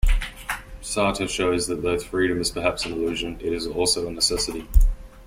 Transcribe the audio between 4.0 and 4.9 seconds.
a necessity.